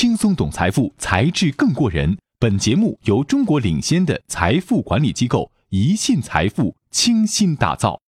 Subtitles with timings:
[0.00, 2.16] 轻松懂财富，才智更过人。
[2.38, 8.00] 本节目由中国领先的财富管理机构宜信财富倾心打造。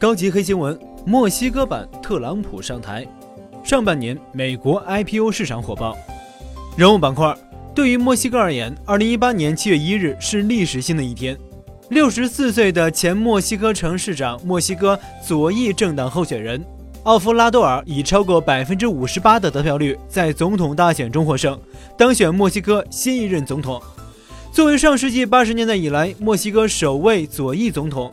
[0.00, 3.06] 高级黑新闻：墨西哥版特朗普上台。
[3.62, 5.94] 上半年美国 IPO 市场火爆。
[6.74, 7.36] 人物板块：
[7.74, 11.36] 对于墨西哥而言，二零一八年七月一日是历史性的一天。
[11.90, 16.64] 六十四岁的前墨西哥城市长、墨西哥左翼政党候选人。
[17.04, 21.58] 奥夫拉多尔以超过百分之五十八的得票率，在总统大选中获胜，
[21.98, 23.82] 当选墨西哥新一任总统。
[24.52, 28.08] 作为上世纪八十年代以来墨西哥首位左翼总统，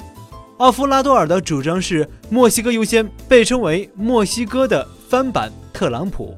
[0.57, 6.35] 奥夫拉多尔的主张是“墨西哥优先”，被称为墨西哥的翻版特朗普。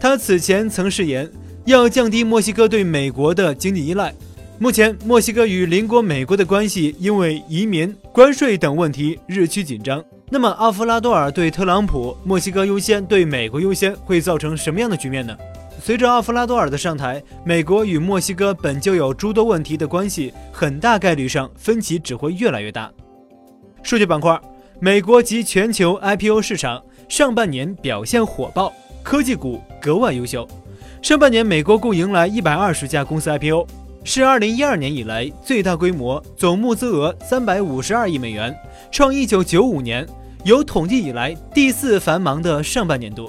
[0.00, 1.30] 他此前曾誓言
[1.66, 4.14] 要降低墨西哥对美国的经济依赖。
[4.58, 10.02] 目前，墨西哥与邻国美国的关系因为移民、关税等问题日趋紧张。
[10.30, 15.36] 那么，奥夫拉多尔对特朗普“墨西哥优先”对美国优先会造成什么样的局面呢？
[15.78, 22.90] 随着奥夫拉多尔的上台，美国与墨西哥本就有诸多问题的关系，很大概率上分歧只会越来越大。
[23.82, 24.40] 数据板块：
[24.80, 30.48] 美国及全球 IPO 市场上半年表现火爆，科技股格外优秀。
[31.02, 33.66] 上半年，美国共迎来一百二十家公司 IPO。
[34.08, 38.56] 是二零一二年以来最大规模，总募资额三百五十二亿美元，
[38.92, 40.06] 创一九九五年
[40.44, 43.28] 有统计以来第四繁忙的上半年度。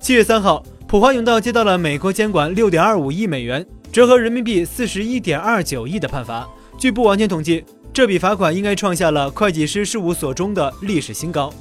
[0.00, 6.48] 七月三号，普华永道接到了美国监管六点二五亿美元，折合人民币四十一点二九亿的判罚。
[6.78, 11.52] 据不完全统计，这笔罚款应该创下了会计师事务所中的历史新高。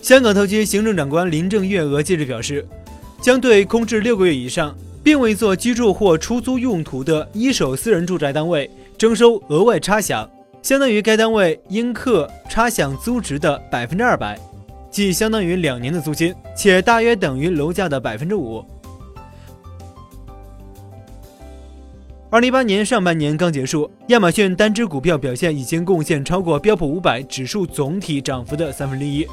[0.00, 2.66] 香港特区行政长官林郑月娥近日表示，
[3.20, 4.74] 将对空置六个月以上。
[5.06, 8.68] 并未做居住或出租用途的一手私人住宅单位
[8.98, 10.28] 征收额外差饷，
[10.62, 14.36] 相当于该单位应课差饷租值的百分之二百，
[14.90, 18.64] 即相当于两年的租金，且大约等于楼价的百分之五。
[22.28, 29.24] 二零一八年上半年刚结束，亚马逊单只股票表现已经贡献超过标普五百指数总体涨幅的三分之一。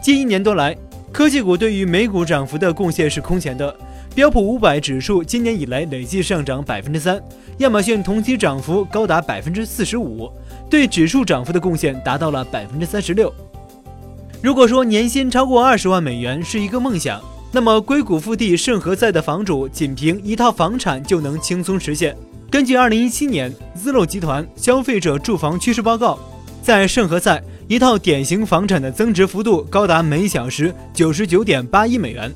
[0.00, 0.76] 近一年多来，
[1.12, 3.76] 科技股对于美股涨幅的贡献是空前的。
[4.16, 7.22] 标普五百指数今年以来累计上涨百分之三，
[7.58, 10.32] 亚马逊同期涨幅高达百分之四十五，
[10.70, 13.30] 对指数涨幅的贡献达到了百分之三十六。
[14.42, 17.22] 如果说年薪超过二十万美元是一个梦想，
[17.52, 22.16] 那么硅谷腹地圣何塞的房主仅凭一套房产就能轻松实现。
[22.50, 26.18] 根据二零一七年 Zillow 集团消费者住房趋势报告，
[26.62, 27.38] 在圣何塞
[27.68, 32.34] 一套典型房产的增值幅度高达每小时九十九点八一美元。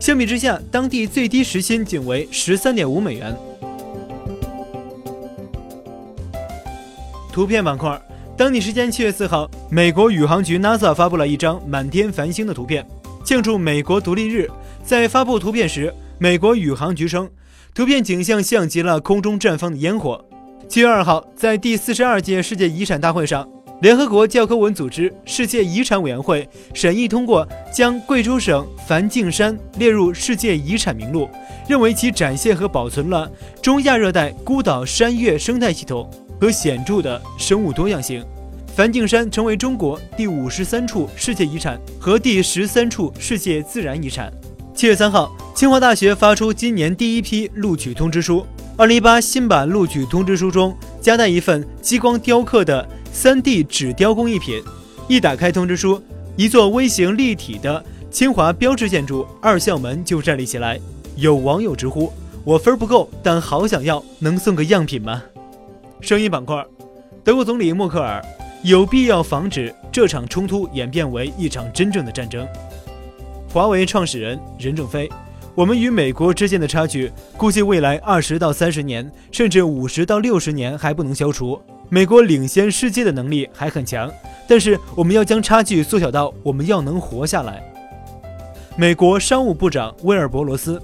[0.00, 3.34] 相比之下，当地最低时薪仅为十三点五美元。
[7.32, 8.00] 图片板块，
[8.36, 12.86] 当地时间七月四号，美国宇航局 NASA 发布了一张满天繁星的图片，
[13.24, 14.48] 庆祝美国独立日。
[14.84, 17.28] 在发布图片时，美国宇航局称，
[17.74, 20.22] 图片景象像极了空中绽放的烟火。
[20.68, 23.48] 七月二号，在第四十二届世界遗产大会上。
[23.84, 31.28] 联合国教科文组织世界遗产委员会审议通过将贵州省梵净山列入世界遗产名录，
[31.68, 33.30] 认为其展现和保存了
[33.60, 38.24] 中亚热带孤岛山岳生态系统和显著的生物多样性。
[38.74, 44.32] 梵净山成为中国第五十三处世界遗产和第十三处世界自然遗产。
[44.74, 48.46] 七月三号，清华大学发出今年第一批录取通知书。
[48.78, 52.88] 二零一八新版录取通知书中夹带一份激光雕刻的。
[53.14, 54.60] 三 D 纸雕工艺品，
[55.06, 56.02] 一打开通知书，
[56.36, 60.80] 一座微型立体的清华标志建筑二校门就站立起来。
[61.14, 65.22] 有网友直呼：“我分不够，但好想要，能送个样品吗？”
[66.02, 66.62] 声音板块，
[67.22, 68.20] 德国总理默克尔
[68.64, 72.44] 有必要防止这场冲突演变为一场真正的战争。
[73.48, 75.08] 华为创始人任正非
[75.54, 84.10] ：“我们与美国之间的差距，估计未来二十到三十年，甚至五十到六十年还不能消除。”美国领先世界的能力还很强，
[84.48, 87.62] 但是我们要将差距缩小到我们要能活下来。
[88.76, 90.82] 美国商务部长威尔伯罗斯，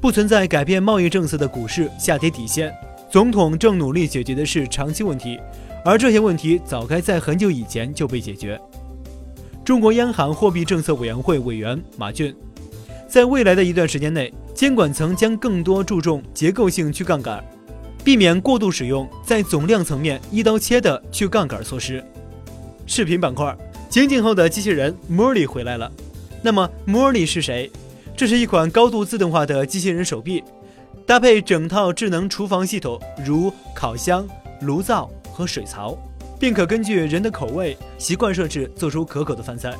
[0.00, 2.72] 不存在改变贸易政策的股市下跌底线。
[3.10, 5.40] 总统正努力解决的是长期问题，
[5.84, 8.60] 而这些问题早该在很久以前就被解决。
[9.64, 12.32] 中国央行货币政策委员会委员马骏，
[13.08, 17.42] 在未来的一段时间内，监管层将更多注重结构性去杠杆。
[18.02, 22.04] 避免过度使用在总量层面一刀切的去杠杆措施。
[22.86, 23.56] 视频板块，
[23.90, 25.90] 清静后的机器人 Molly 回来了。
[26.40, 27.70] 那么 Molly 是谁？
[28.16, 30.44] 这是一款高度自动化的机器人手臂，
[31.04, 34.26] 搭配整套智能厨房系统，如烤箱、
[34.60, 35.98] 炉灶和水槽，
[36.38, 39.74] 并可根据人的口味习惯设置做出可口的饭菜。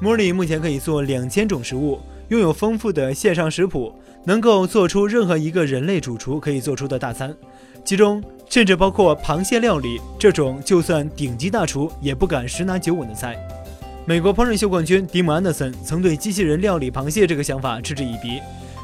[0.00, 1.98] 莫里目前可以做两千种食物，
[2.28, 3.92] 拥有丰富的线上食谱，
[4.24, 7.34] 能够做出任何一个人类主厨可以做出的大餐，
[7.84, 13.36] 其中甚至包括螃蟹料理这种就算顶级大厨也不敢十拿九稳的菜。
[14.04, 18.40] 美国烹饪秀冠军蒂姆·安德森曾对机器人料理螃蟹这个想法嗤之以鼻。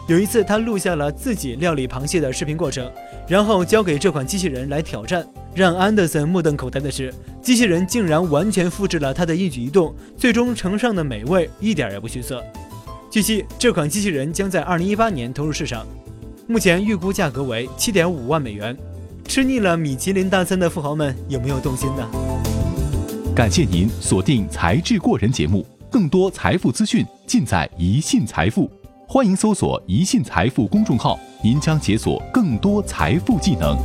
[0.07, 2.91] 有一次，他录下了自己料理螃蟹的视频过程，
[3.27, 5.27] 然后交给这款机器人来挑战。
[5.55, 12.45] 让安德森目瞪口呆的是，机器人竟然完全复制了他的一举一动，最终呈上的美味一点也不逊色。
[13.15, 15.87] 据悉，这款机器人将在2018年投入市场，
[16.49, 18.77] 目前预估价格为7.5万美元。
[19.29, 22.11] 吃腻了米其林大餐的富豪们有没有动心呢？
[23.33, 28.69] 感谢您锁定《才智过人》节目，更多财富资讯尽在宜信财富。
[29.07, 33.79] 欢迎搜索“宜信财富”公众号，您将解锁更多财富技能。